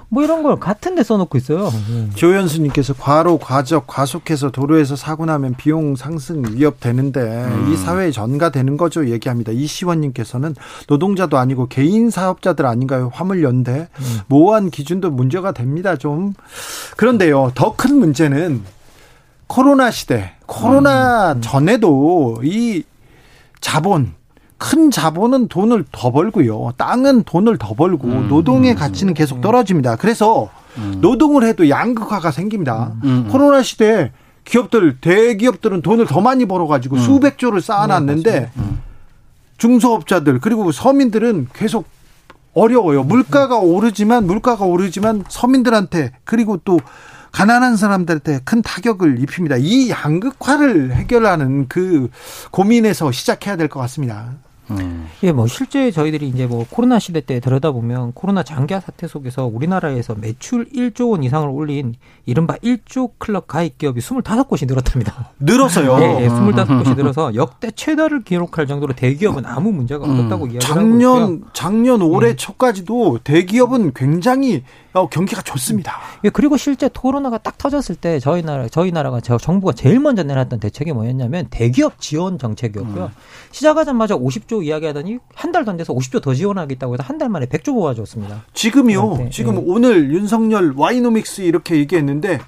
[0.09, 1.69] 뭐 이런 걸 같은 데 써놓고 있어요.
[1.89, 2.09] 네.
[2.15, 7.71] 조현수님께서 과로, 과적, 과속해서 도로에서 사고 나면 비용 상승 위협 되는데 음.
[7.71, 9.51] 이 사회에 전가되는 거죠 얘기합니다.
[9.51, 10.55] 이시원님께서는
[10.87, 13.11] 노동자도 아니고 개인 사업자들 아닌가요?
[13.13, 14.19] 화물 연대 음.
[14.27, 15.97] 모호한 기준도 문제가 됩니다.
[15.97, 16.33] 좀
[16.95, 18.63] 그런데요 더 큰 문제는
[19.47, 21.41] 코로나 시대, 코로나 음.
[21.41, 22.83] 전에도 이
[23.61, 24.13] 자본
[24.57, 26.73] 큰 자본은 돈을 더 벌고요.
[26.77, 28.27] 땅은 돈을 더 벌고 음.
[28.27, 29.97] 노동의 가치는 계속 떨어집니다.
[29.97, 30.97] 그래서 음.
[31.01, 32.93] 노동을 해도 양극화가 생깁니다.
[33.03, 33.09] 음.
[33.25, 33.27] 음.
[33.31, 34.11] 코로나 시대에
[34.45, 37.01] 기업들 대기업들은 돈을 더 많이 벌어가지고 음.
[37.01, 38.81] 수백 조를 쌓아놨는데 음.
[39.57, 41.85] 중소업자들 그리고 서민들은 계속
[42.53, 43.03] 어려워요.
[43.03, 46.79] 물가가 오르지만 물가가 오르지만 서민들한테 그리고 또
[47.31, 49.57] 가난한 사람들한테 큰 타격을 입힙니다.
[49.59, 52.09] 이 양극화를 해결하는 그
[52.51, 54.31] 고민에서 시작해야 될 것 같습니다.
[54.71, 55.07] 음.
[55.23, 60.15] 예, 뭐 실제 저희들이 이제 뭐 코로나 시대 때 들여다보면 코로나 장기화 사태 속에서 우리나라에서
[60.15, 65.31] 매출 1조 원 이상을 올린 이른바 1조 클럽 가입 기업이 25곳이 늘었답니다.
[65.39, 65.97] 늘었어요.
[66.01, 70.51] 예, 예 25곳이 늘어서 역대 최다를 기록할 정도로 대기업은 아무 문제가 없었다고 음.
[70.51, 72.35] 이야기하고 작년 작년 올해 예.
[72.35, 75.99] 초까지도 대기업은 굉장히 어, 경기가 좋습니다.
[76.23, 80.23] 예, 그리고 실제 코로나가 딱 터졌을 때 저희 나라 저희 나라가 저 정부가 제일 먼저
[80.23, 83.05] 내놨던 대책이 뭐였냐면 대기업 지원 정책이었고요.
[83.05, 83.09] 음.
[83.51, 87.73] 시작하자마자 50조 이야기하더니 한 달도 안 돼서 50조 더 지원하겠다고 해서 한 달 만에 100조
[87.73, 88.45] 모아줬습니다.
[88.53, 89.17] 지금요.
[89.17, 89.63] 네, 지금 네.
[89.65, 92.39] 오늘 윤석열 와이노믹스 이렇게 얘기했는데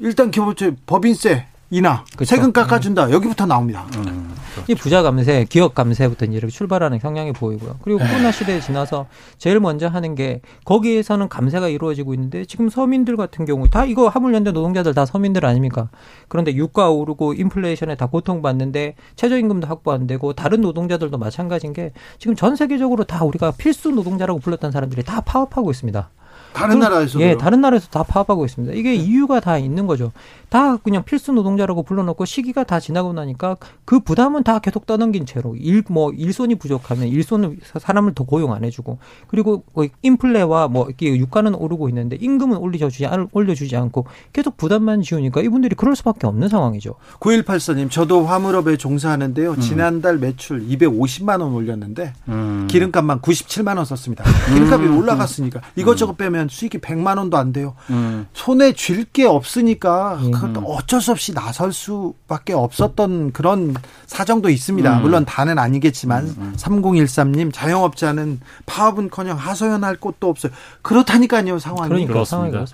[0.00, 2.26] 일단 기본적으로 법인세 인하, 그렇죠.
[2.26, 3.06] 세금 깎아준다.
[3.06, 3.12] 음.
[3.12, 3.86] 여기부터 나옵니다.
[3.96, 4.70] 음, 그렇죠.
[4.70, 7.76] 이 부자 감세, 기업 감세부터 이렇게 출발하는 성향이 보이고요.
[7.80, 8.10] 그리고 네.
[8.10, 9.06] 코로나 시대에 지나서
[9.38, 14.52] 제일 먼저 하는 게 거기에서는 감세가 이루어지고 있는데 지금 서민들 같은 경우 다 이거 화물연대
[14.52, 15.88] 노동자들 다 서민들 아닙니까?
[16.28, 22.36] 그런데 유가 오르고 인플레이션에 다 고통받는데 최저임금도 확보 안 되고 다른 노동자들도 마찬가지인 게 지금
[22.36, 26.10] 전 세계적으로 다 우리가 필수 노동자라고 불렀던 사람들이 다 파업하고 있습니다.
[26.52, 28.74] 다른 나라에서 예, 다른 나라에서 다 파업하고 있습니다.
[28.74, 30.12] 이게 이유가 다 있는 거죠.
[30.48, 35.54] 다 그냥 필수 노동자라고 불러놓고 시기가 다 지나고 나니까 그 부담은 다 계속 떠넘긴 채로
[35.56, 41.54] 일 뭐 일손이 부족하면 일손을 사람을 더 고용 안 해주고 그리고 뭐 인플레와 뭐 유가는
[41.54, 46.94] 오르고 있는데 임금은 올려주지 올려주지 않고 계속 부담만 지우니까 이분들이 그럴 수밖에 없는 상황이죠.
[47.20, 49.52] 9184님 저도 화물업에 종사하는데요.
[49.52, 49.60] 음.
[49.60, 52.66] 지난달 매출 250만 원 올렸는데 음.
[52.70, 54.24] 기름값만 97만 원 썼습니다.
[54.52, 54.98] 기름값이 음.
[54.98, 57.74] 올라갔으니까 이것저것 빼면 수익이 100만 원도 안 돼요.
[57.90, 58.26] 음.
[58.32, 60.54] 손에 쥘 게 없으니까 음.
[60.64, 63.74] 어쩔 수 없이 나설 수밖에 없었던 그런
[64.06, 64.98] 사정도 있습니다.
[64.98, 65.02] 음.
[65.02, 66.34] 물론 다는 아니겠지만 음.
[66.38, 66.52] 음.
[66.56, 70.52] 3013님 자영업자는 파업은커녕 하소연할 곳도 없어요.
[70.82, 71.88] 그렇다니까요 상황이.
[71.88, 72.64] 그러니까, 그렇습니다.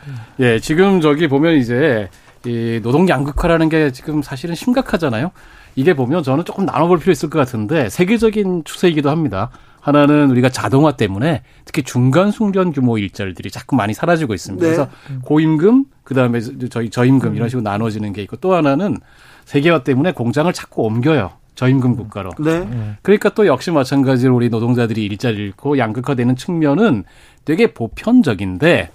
[0.40, 2.08] 예, 지금 저기 보면 이제
[2.44, 5.30] 이 노동 양극화라는 게 지금 사실은 심각하잖아요.
[5.76, 9.50] 이게 보면 저는 조금 나눠볼 필요 있을 것 같은데 세계적인 추세이기도 합니다.
[9.88, 14.64] 하나는 우리가 자동화 때문에 특히 중간 숙련 규모 일자리들이 자꾸 많이 사라지고 있습니다.
[14.64, 14.74] 네.
[14.74, 14.90] 그래서
[15.22, 18.96] 고임금 그다음에 저희 저임금 이런 식으로 나눠지는 게 있고 또 하나는
[19.44, 21.32] 세계화 때문에 공장을 자꾸 옮겨요.
[21.54, 22.30] 저임금 국가로.
[22.38, 22.96] 네.
[23.02, 27.04] 그러니까 또 역시 마찬가지로 우리 노동자들이 일자리를 잃고 양극화되는 측면은
[27.44, 28.90] 되게 보편적인데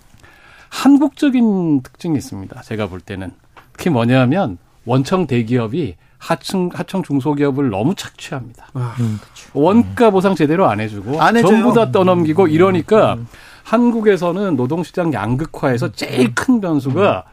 [0.69, 2.61] 한국적인 특징이 있습니다.
[2.61, 3.31] 제가 볼 때는
[3.73, 8.67] 특히 뭐냐면 원청 대기업이 하청 하청 중소기업을 너무 착취합니다.
[8.73, 9.19] 아, 음,
[9.53, 13.27] 원가 보상 제대로 안 해주고 안 전부 다 떠넘기고 음, 이러니까 음.
[13.63, 17.25] 한국에서는 노동시장 양극화에서 제일 큰 변수가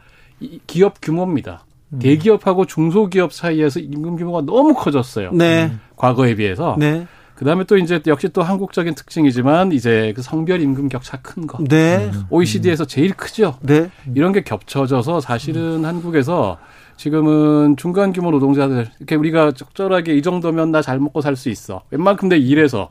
[0.67, 1.63] 기업 규모입니다.
[1.93, 1.99] 음.
[1.99, 5.31] 대기업하고 중소기업 사이에서 임금 규모가 너무 커졌어요.
[5.31, 5.71] 네.
[5.95, 6.75] 과거에 비해서.
[6.77, 7.07] 네.
[7.35, 11.57] 그다음에 또 이제 역시 또 한국적인 특징이지만 이제 그 성별 임금 격차 큰 거.
[11.63, 12.11] 네.
[12.29, 13.57] OECD에서 제일 크죠.
[13.61, 13.89] 네.
[14.13, 16.59] 이런 게 겹쳐져서 사실은 한국에서
[17.05, 21.81] 지금은 중간 규모 노동자들 이렇게 우리가 적절하게 이 정도면 나 잘 먹고 살 수 있어.
[21.89, 22.89] 웬만큼 내 일해서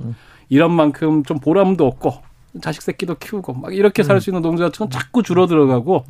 [0.49, 2.15] 이런 만큼 좀 보람도 없고
[2.61, 6.05] 자식 새끼도 키우고 막 이렇게 살수 있는 노동자층은 자꾸 줄어들어가고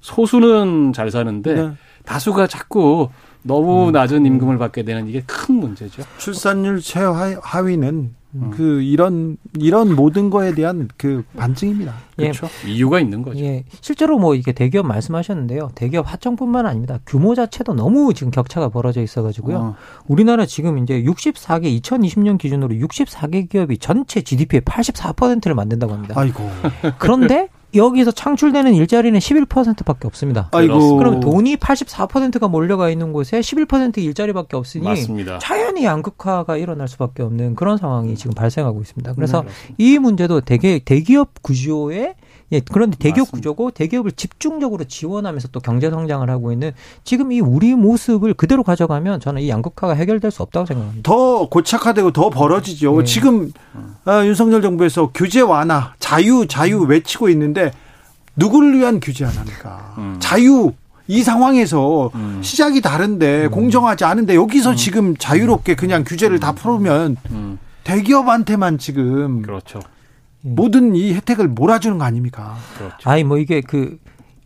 [0.00, 1.70] 소수는 잘 사는데 네.
[2.04, 3.10] 다수가 자꾸
[3.42, 6.02] 너무 낮은 임금을 받게 되는 이게 큰 문제죠.
[6.18, 8.50] 출산율 최하위는 음.
[8.50, 11.94] 그 이런 이런 모든 거에 대한 그 반증입니다.
[12.18, 12.30] 예.
[12.30, 12.48] 그렇죠.
[12.66, 13.38] 이유가 있는 거죠.
[13.40, 13.64] 예.
[13.80, 15.70] 실제로 뭐 이게 대기업 말씀하셨는데요.
[15.74, 16.98] 대기업 하청뿐만 아닙니다.
[17.06, 19.56] 규모 자체도 너무 지금 격차가 벌어져 있어 가지고요.
[19.56, 19.76] 어.
[20.06, 26.14] 우리나라 지금 이제 64개 2020년 기준으로 64개 기업이 전체 GDP의 84%를 만든다고 합니다.
[26.16, 26.48] 아이고.
[26.98, 30.48] 그런데 여기서 창출되는 일자리는 11%밖에 없습니다.
[30.52, 30.96] 아이고.
[30.96, 35.38] 그럼 돈이 84%가 몰려가 있는 곳에 11% 일자리밖에 없으니 맞습니다.
[35.38, 39.14] 자연히 양극화가 일어날 수밖에 없는 그런 상황이 지금 발생하고 있습니다.
[39.14, 42.14] 그래서 음, 이 문제도 대기, 대기업 구조에
[42.52, 43.36] 예, 그런데 대기업 맞습니다.
[43.36, 49.20] 구조고 대기업을 집중적으로 지원하면서 또 경제 성장을 하고 있는 지금 이 우리 모습을 그대로 가져가면
[49.20, 51.10] 저는 이 양극화가 해결될 수 없다고 생각합니다.
[51.10, 52.98] 더 고착화되고 더 벌어지죠.
[52.98, 53.04] 네.
[53.04, 53.52] 지금
[54.04, 57.65] 아, 윤석열 정부에서 규제 완화, 자유, 자유 외치고 있는데
[58.36, 59.94] 누구를 위한 규제 완화입니까?
[59.98, 60.16] 음.
[60.18, 60.72] 자유
[61.08, 62.40] 이 상황에서 음.
[62.42, 63.50] 시작이 다른데 음.
[63.50, 64.76] 공정하지 않은데 여기서 음.
[64.76, 67.58] 지금 자유롭게 그냥 규제를 다 풀으면 음.
[67.84, 69.78] 대기업한테만 지금 그렇죠.
[70.44, 70.48] 예.
[70.48, 72.56] 모든 이 혜택을 몰아주는 거 아닙니까?
[72.76, 73.08] 그렇죠.
[73.10, 73.98] 아니 뭐 이게 그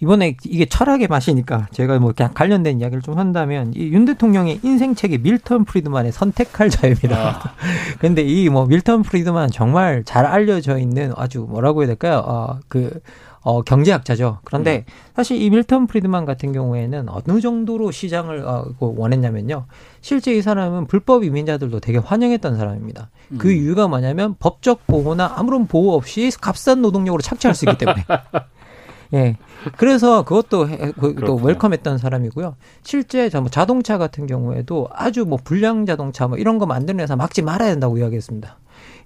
[0.02, 5.18] 이번에 이게 철학의 맛이니까 제가 뭐 그냥 관련된 이야기를 좀 한다면 이 윤 대통령의 인생책이
[5.18, 7.16] 밀턴 프리드만의 선택할 자유입니다.
[7.18, 7.52] 아.
[8.00, 12.22] 근데 이 뭐 밀턴 프리드만 정말 잘 알려져 있는 아주 뭐라고 해야 될까요?
[12.26, 13.00] 어, 그
[13.42, 14.40] 어, 경제학자죠.
[14.44, 14.92] 그런데 음.
[15.16, 19.66] 사실 이 밀턴 프리드만 같은 경우에는 어느 정도로 시장을 어, 그 원했냐면요.
[20.02, 23.10] 실제 이 사람은 불법 이민자들도 되게 환영했던 사람입니다.
[23.28, 23.38] 그 음.
[23.38, 28.04] 그 이유가 뭐냐면 법적 보호나 아무런 보호 없이 값싼 노동력으로 착취할 수 있기 때문에.
[29.12, 29.36] 예.
[29.76, 32.56] 그래서 그것도 그, 또 웰컴했던 사람이고요.
[32.82, 37.42] 실제 뭐 자동차 같은 경우에도 아주 뭐 불량 자동차 뭐 이런 거 만드는 회사 막지
[37.42, 38.58] 말아야 된다고 이야기했습니다.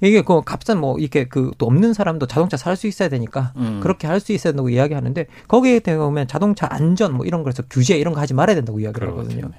[0.04, 3.80] 이게 그 값싼 뭐 이렇게 그 또 없는 사람도 자동차 살 수 있어야 되니까 음.
[3.82, 8.14] 그렇게 할 수 있어야 된다고 이야기하는데 거기에 대면 자동차 안전 뭐 이런 거에서 규제 이런
[8.14, 9.50] 거 하지 말아야 된다고 이야기를 하거든요.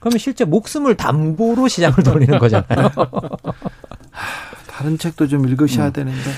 [0.00, 2.90] 그러면 실제 목숨을 담보로 시장을 돌리는 거잖아요.
[4.68, 5.92] 다른 책도 좀 읽으셔야 음.
[5.92, 6.30] 되는데.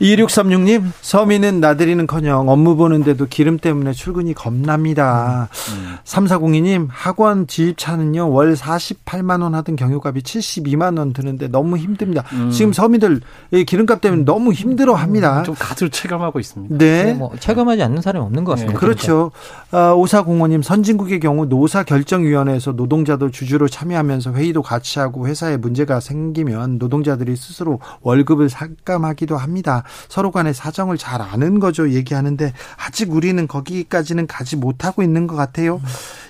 [0.00, 5.48] 2636님, 서민은 나들이는 커녕 업무 보는데도 기름 때문에 출근이 겁납니다.
[5.72, 5.96] 음.
[6.04, 12.24] 3402님, 학원 지입차는요, 월 48만원 하던 경유값이 72만원 드는데 너무 힘듭니다.
[12.32, 12.50] 음.
[12.50, 13.20] 지금 서민들
[13.66, 15.40] 기름값 때문에 너무 힘들어 합니다.
[15.40, 16.76] 음, 좀 가득 체감하고 있습니다.
[16.78, 17.04] 네.
[17.04, 17.14] 네.
[17.14, 18.78] 뭐 체감하지 않는 사람이 없는 것 같습니다.
[18.78, 18.80] 네.
[18.80, 19.30] 그렇죠.
[19.70, 27.36] 아, 5405님, 선진국의 경우 노사결정위원회에서 노동자도 주주로 참여하면서 회의도 같이 하고 회사에 문제가 생기면 노동자들이
[27.36, 29.81] 스스로 월급을 삭감하기도 합니다.
[30.08, 31.90] 서로 간의 사정을 잘 아는 거죠.
[31.90, 35.80] 얘기하는데 아직 우리는 거기까지는 가지 못하고 있는 것 같아요.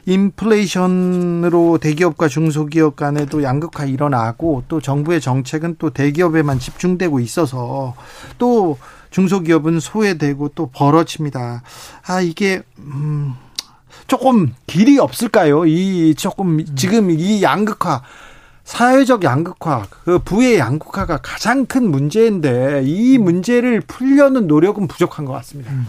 [0.06, 7.94] 인플레이션으로 대기업과 중소기업 간에도 양극화 일어나고 또 정부의 정책은 또 대기업에만 집중되고 있어서
[8.38, 8.78] 또
[9.10, 11.62] 중소기업은 소외되고 또 벌어집니다.
[12.06, 13.34] 아 이게 음
[14.06, 15.66] 조금 길이 없을까요?
[15.66, 18.02] 이 조금 지금 이 양극화
[18.72, 25.70] 사회적 양극화, 그 부의 양극화가 가장 큰 문제인데 이 문제를 풀려는 노력은 부족한 것 같습니다.
[25.70, 25.86] 음.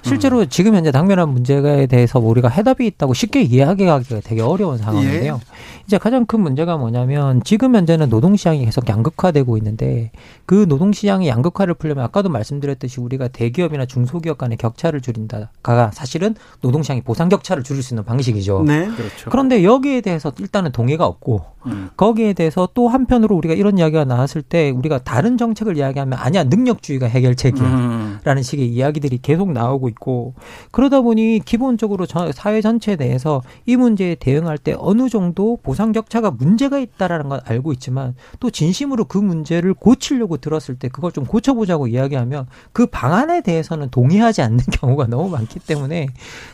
[0.00, 5.38] 실제로 지금 현재 당면한 문제에 대해서 우리가 해답이 있다고 쉽게 이야기하기가 되게 어려운 상황인데요.
[5.84, 5.94] 예.
[5.94, 10.10] 이제 가장 큰 문제가 뭐냐면 지금 현재는 노동시장이 계속 양극화되고 있는데
[10.46, 17.28] 그 노동시장의 양극화를 풀려면 아까도 말씀드렸듯이 우리가 대기업이나 중소기업 간의 격차를 줄인다가 사실은 노동시장의 보상
[17.28, 18.64] 격차를 줄일 수 있는 방식이죠.
[18.66, 18.86] 네.
[18.86, 19.30] 그렇죠.
[19.30, 21.90] 그런데 여기에 대해서 일단은 동의가 없고 음.
[21.96, 27.06] 거기에 대해서 또 한편으로 우리가 이런 이야기가 나왔을 때 우리가 다른 정책을 이야기하면 아니야 능력주의가
[27.06, 28.42] 해결책이야라는 음.
[28.42, 30.34] 식의 이야기들이 계속 나오고 있고
[30.72, 36.78] 그러다 보니 기본적으로 사회 전체 내에서 이 문제에 대응할 때 어느 정도 보상 격차가 문제가
[36.80, 42.46] 있다라는 건 알고 있지만 또 진심으로 그 문제를 고치려고 들었을 때 그걸 좀 고쳐보자고 이야기하면
[42.72, 46.08] 그 방안에 대해서는 동의하지 않는 경우가 너무 많기 때문에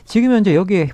[0.04, 0.90] 지금 현재 여기에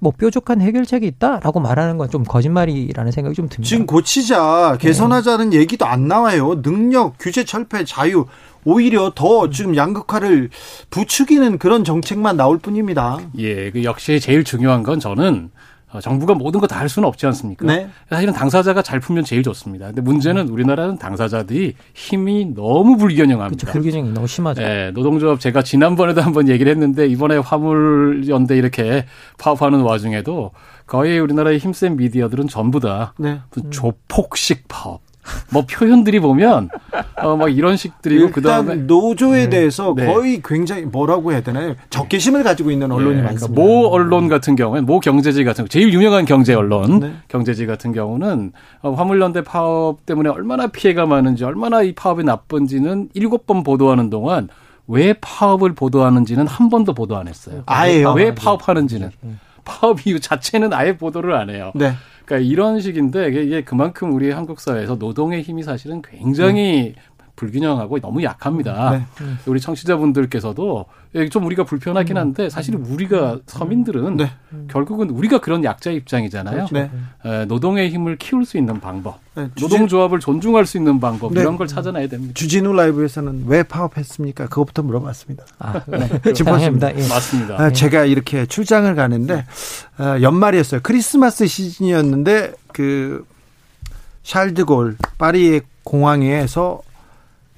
[0.00, 3.68] 뭐 뾰족한 해결책이 있다라고 말하는 건 좀 거짓말이라는 생각이 좀 듭니다.
[3.68, 5.58] 지금 고치자 개선하자는 네.
[5.58, 6.60] 얘기도 안 나와요.
[6.60, 8.26] 능력, 규제 철폐, 자유
[8.64, 10.50] 오히려 더 지금 양극화를
[10.90, 13.18] 부추기는 그런 정책만 나올 뿐입니다.
[13.38, 15.68] 예, 그 역시 제일 중요한 건 저는 어,
[15.98, 17.66] 정부가 모든 거 다 할 수는 없지 않습니까?
[17.66, 17.88] 네.
[18.08, 19.86] 사실은 당사자가 잘 풀면 제일 좋습니다.
[19.86, 20.52] 근데 문제는 음.
[20.52, 23.64] 우리나라는 당사자들이 힘이 너무 불균형합니다.
[23.66, 23.72] 그렇죠.
[23.80, 24.62] 불균형이 너무 심하죠.
[24.62, 29.06] 네, 노동조합 제가 지난번에도 한번 얘기를 했는데 이번에 화물연대 이렇게
[29.38, 30.52] 파업하는 와중에도
[30.86, 33.40] 거의 우리나라의 힘센 미디어들은 전부 다 네.
[33.70, 35.00] 조폭식 파업.
[35.50, 36.68] 뭐 표현들이 보면
[37.16, 39.50] 어막 이런 식들이고 그다음에 노조에 네.
[39.50, 40.06] 대해서 네.
[40.06, 41.74] 거의 굉장히 뭐라고 해야 되나요?
[41.90, 43.22] 적개심을 가지고 있는 언론이 네.
[43.22, 43.54] 많습니다.
[43.54, 47.12] 그러니까 모 언론 같은 경우에 모 경제지 같은 제일 유명한 경제 언론 네.
[47.28, 53.46] 경제지 같은 경우는 어, 화물연대 파업 때문에 얼마나 피해가 많은지 얼마나 이 파업이 나쁜지는 일곱
[53.46, 54.48] 번 보도하는 동안
[54.86, 57.62] 왜 파업을 보도하는지는 한 번도 보도 안 했어요.
[57.66, 58.12] 아예요.
[58.12, 59.30] 왜 파업하는지는 네.
[59.64, 61.70] 파업 이유 자체는 아예 보도를 안 해요.
[61.74, 61.94] 네.
[62.30, 67.19] 그러니까 이런 식인데 이게 그만큼 우리 한국 사회에서 노동의 힘이 사실은 굉장히 네.
[67.40, 68.90] 불균형하고 너무 약합니다.
[68.90, 69.06] 네.
[69.46, 70.84] 우리 청취자분들께서도
[71.30, 72.20] 좀 우리가 불편하긴 음.
[72.20, 73.40] 한데 사실 우리가 음.
[73.46, 74.30] 서민들은 네.
[74.68, 76.66] 결국은 우리가 그런 약자 입장이잖아요.
[76.66, 76.90] 그렇죠.
[77.24, 77.46] 네.
[77.46, 79.48] 노동의 힘을 키울 수 있는 방법, 네.
[79.58, 81.40] 노동조합을 존중할 수 있는 방법 네.
[81.40, 82.34] 이런 걸 찾아내야 됩니다.
[82.34, 84.48] 주진우 라이브에서는 왜 파업했습니까?
[84.48, 85.44] 그것부터 물어봤습니다.
[85.58, 86.20] 아, 네.
[86.32, 86.94] 짚었습니다.
[86.94, 87.08] 예.
[87.08, 87.60] 맞습니다.
[87.60, 89.46] 아, 제가 이렇게 출장을 가는데
[89.96, 90.80] 아, 연말이었어요.
[90.82, 93.24] 크리스마스 시즌이었는데 그
[94.24, 96.82] 샬드골 파리의 공항에서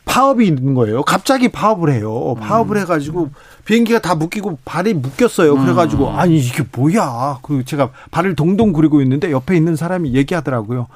[0.05, 1.03] 파업이 있는 거예요.
[1.03, 2.35] 갑자기 파업을 해요.
[2.41, 2.83] 파업을 음.
[2.83, 3.31] 해가지고
[3.65, 5.57] 비행기가 다 묶이고 발이 묶였어요.
[5.57, 6.19] 그래가지고 음.
[6.19, 7.39] 아니 이게 뭐야?
[7.43, 10.89] 그 제가 발을 동동 구리고 있는데 옆에 있는 사람이 얘기하더라고요.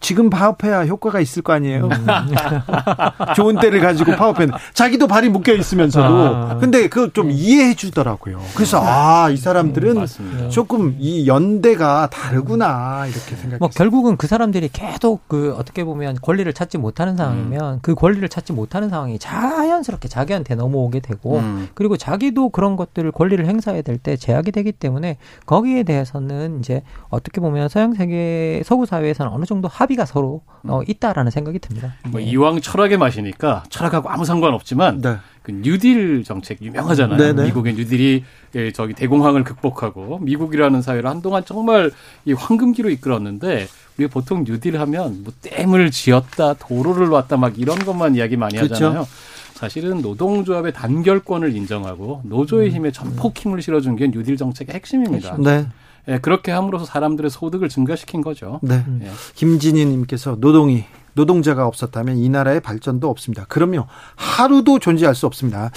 [0.00, 1.86] 지금 파업해야 효과가 있을 거 아니에요.
[1.86, 2.06] 음.
[3.36, 6.56] 좋은 때를 가지고 파업했는 자기도 발이 묶여 있으면서도 아.
[6.60, 7.34] 근데 그거 좀 네.
[7.34, 8.40] 이해해 주더라고요.
[8.54, 13.58] 그래서 아 이 사람들은 음, 조금 이 연대가 다르구나 이렇게 생각했어요.
[13.60, 17.78] 뭐 결국은 그 사람들이 계속 그 어떻게 보면 권리를 찾지 못하는 상황이면 음.
[17.82, 21.68] 그 권리를 찾지 못하는 상황이 자연스럽게 자기한테 넘어오게 되고 음.
[21.74, 27.40] 그리고 자기도 그런 것들을 권리를 행사해야 될 때 제약이 되기 때문에 거기에 대해서는 이제 어떻게
[27.42, 31.94] 보면 서양 세계 서구 사회에서는 어느 정도 합의가 서로 어, 있다라는 생각이 듭니다.
[32.08, 35.16] 뭐 이왕 철학의 맛이니까 철학하고 아무 상관없지만 네.
[35.42, 37.16] 그 뉴딜 정책 유명하잖아요.
[37.16, 37.32] 네네.
[37.32, 37.44] 네.
[37.44, 38.24] 미국의 뉴딜이
[38.56, 41.90] 예, 저기 대공황을 극복하고 미국이라는 사회를 한동안 정말
[42.24, 48.16] 이 황금기로 이끌었는데 우리가 보통 뉴딜 하면 뭐 댐을 지었다, 도로를 놨다 막 이런 것만
[48.16, 48.74] 이야기 많이 그렇죠.
[48.74, 49.06] 하잖아요.
[49.54, 52.74] 사실은 노동조합의 단결권을 인정하고 노조의 음.
[52.76, 55.36] 힘에 전폭 힘을 실어준 게 뉴딜 정책의 핵심입니다.
[55.38, 55.66] 네.
[56.08, 58.58] 예, 그렇게 함으로써 사람들의 소득을 증가시킨 거죠.
[58.62, 58.84] 네.
[59.02, 59.10] 예.
[59.34, 60.84] 김진희님께서 노동이
[61.14, 63.44] 노동자가 없었다면 이 나라의 발전도 없습니다.
[63.48, 63.86] 그럼요.
[64.16, 65.70] 하루도 존재할 수 없습니다.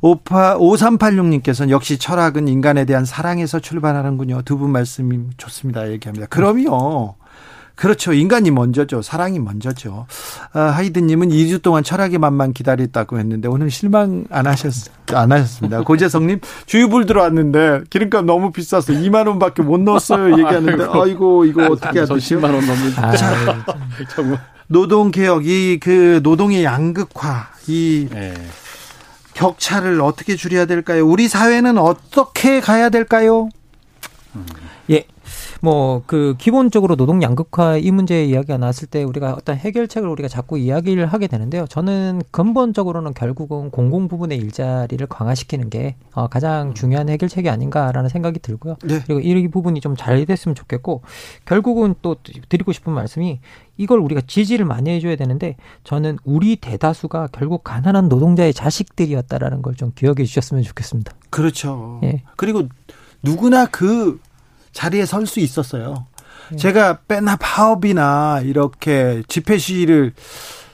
[0.00, 4.42] 58, 5386님께서는 역시 철학은 인간에 대한 사랑에서 출발하는군요.
[4.42, 5.90] 두 분 말씀이 좋습니다.
[5.90, 6.26] 얘기합니다.
[6.26, 7.16] 그럼요.
[7.76, 8.12] 그렇죠.
[8.14, 9.02] 인간이 먼저죠.
[9.02, 10.06] 사랑이 먼저죠.
[10.54, 14.72] 아, 하이드님은 2주 동안 철학의 맛만 기다렸다고 했는데 오늘 실망 안 하셨,
[15.12, 15.82] 안 하셨습니다.
[15.82, 20.32] 고재성님, 주유불 들어왔는데 기름값 너무 비싸서 2만 원밖에 못 넣었어요.
[20.32, 22.14] 얘기하는데, 아이고, 이거 어떻게 해야 되죠?
[22.16, 22.92] 10만 원 넘는.
[22.96, 23.12] 아,
[24.68, 28.34] 노동 개혁, 이 그 노동의 양극화, 이 네.
[29.34, 31.06] 격차를 어떻게 줄여야 될까요?
[31.06, 33.48] 우리 사회는 어떻게 가야 될까요?
[34.34, 34.46] 음.
[34.90, 35.04] 예,
[35.66, 40.58] 뭐 그 기본적으로 노동 양극화 이 문제 이야기가 나왔을 때 우리가 어떤 해결책을 우리가 자꾸
[40.58, 41.66] 이야기를 하게 되는데요.
[41.66, 48.76] 저는 근본적으로는 결국은 공공 부분의 일자리를 강화시키는 게 어, 가장 중요한 해결책이 아닌가라는 생각이 들고요.
[48.84, 49.00] 네.
[49.06, 51.02] 그리고 이 부분이 좀 잘 됐으면 좋겠고
[51.46, 52.16] 결국은 또
[52.48, 53.40] 드리고 싶은 말씀이
[53.78, 59.92] 이걸 우리가 지지를 많이 해줘야 되는데 저는 우리 대다수가 결국 가난한 노동자의 자식들이었다라는 걸 좀
[59.94, 61.12] 기억해 주셨으면 좋겠습니다.
[61.30, 62.00] 그렇죠.
[62.02, 62.22] 예.
[62.36, 62.62] 그리고
[63.22, 64.18] 누구나 그
[64.76, 66.06] 자리에 설 수 있었어요.
[66.50, 66.56] 네.
[66.58, 70.12] 제가 빼나 파업이나 이렇게 집회 시위를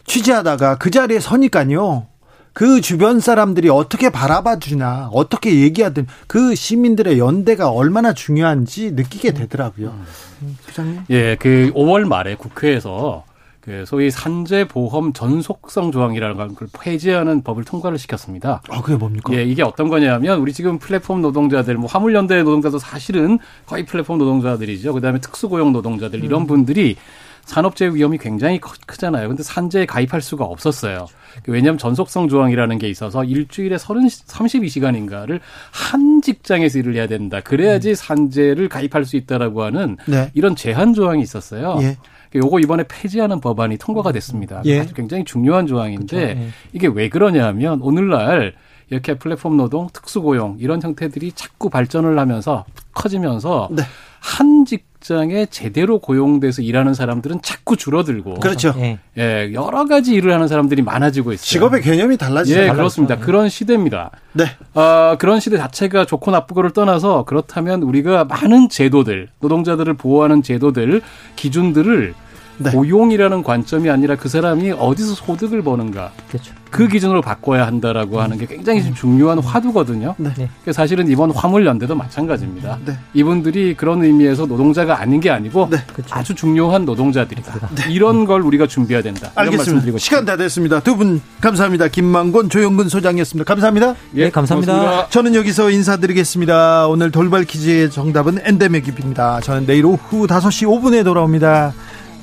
[0.06, 2.08] 취재하다가 그 자리에 서니까요.
[2.52, 9.94] 그 주변 사람들이 어떻게 바라봐 주나, 어떻게 얘기하든 그 시민들의 연대가 얼마나 중요한지 느끼게 되더라고요.
[10.42, 10.58] 음.
[10.66, 11.04] 부장님?
[11.08, 13.24] 예, 그 5월 말에 국회에서
[13.62, 18.60] 그 소위 산재 보험 전속성 조항이라는 걸 폐지하는 법을 통과를 시켰습니다.
[18.68, 19.32] 아, 그게 뭡니까?
[19.34, 24.92] 예, 이게 어떤 거냐면 우리 지금 플랫폼 노동자들, 뭐 화물연대 노동자도 사실은 거의 플랫폼 노동자들이죠.
[24.94, 26.24] 그다음에 특수고용 노동자들 음.
[26.24, 26.96] 이런 분들이
[27.44, 29.28] 산업재해 위험이 굉장히 크잖아요.
[29.28, 31.06] 근데 산재에 가입할 수가 없었어요.
[31.46, 37.40] 왜냐하면 전속성 조항이라는 게 있어서 일주일에 30, 32시간인가를 한 직장에서 일을 해야 된다.
[37.40, 37.94] 그래야지 음.
[37.94, 40.30] 산재를 가입할 수 있다라고 하는 네.
[40.34, 41.78] 이런 제한 조항이 있었어요.
[41.82, 41.96] 예.
[42.34, 44.62] 요거 이번에 폐지하는 법안이 통과가 됐습니다.
[44.64, 44.80] 예.
[44.80, 46.40] 아주 굉장히 중요한 조항인데 그렇죠.
[46.40, 46.48] 예.
[46.72, 48.54] 이게 왜 그러냐 하면 오늘날
[48.90, 52.64] 이렇게 플랫폼 노동, 특수고용 이런 형태들이 자꾸 발전을 하면서
[52.94, 53.82] 커지면서 네.
[54.20, 58.74] 한 직 장에 제대로 고용돼서 일하는 사람들은 자꾸 줄어들고 그렇죠.
[58.78, 58.98] 예.
[59.18, 61.44] 예 여러 가지 일을 하는 사람들이 많아지고 있어요.
[61.44, 62.60] 직업의 개념이 달라지죠.
[62.60, 63.18] 예, 그렇습니다.
[63.18, 64.10] 그런 시대입니다.
[64.32, 64.44] 네.
[64.74, 71.02] 어, 그런 시대 자체가 좋고 나쁘고를 떠나서 그렇다면 우리가 많은 제도들, 노동자들을 보호하는 제도들,
[71.36, 72.14] 기준들을
[72.58, 72.70] 네.
[72.70, 76.12] 고용이라는 관점이 아니라 그 사람이 어디서 소득을 버는가.
[76.28, 76.52] 그렇죠.
[76.70, 80.14] 그 기준으로 바꿔야 한다라고 하는 게 굉장히 좀 중요한 화두거든요.
[80.16, 80.30] 네.
[80.32, 82.78] 그러니까 사실은 이번 화물연대도 마찬가지입니다.
[82.86, 82.96] 네.
[83.12, 85.76] 이분들이 그런 의미에서 노동자가 아닌 게 아니고 네.
[85.92, 86.14] 그렇죠.
[86.14, 87.68] 아주 중요한 노동자들이다.
[87.74, 87.92] 네.
[87.92, 89.30] 이런 걸 우리가 준비해야 된다.
[89.34, 89.98] 알겠습니다.
[89.98, 90.80] 시간 다 됐습니다.
[90.80, 91.88] 두 분 감사합니다.
[91.88, 93.44] 김만곤, 조영근 소장이었습니다.
[93.46, 93.94] 감사합니다.
[94.14, 94.72] 예, 네, 감사합니다.
[94.72, 95.08] 고맙습니다.
[95.10, 96.86] 저는 여기서 인사드리겠습니다.
[96.88, 99.40] 오늘 돌발 퀴즈의 정답은 엔데믹입니다.
[99.40, 101.72] 저는 내일 오후 5시 5분에 돌아옵니다.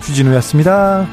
[0.01, 1.07] 주진우였습니다.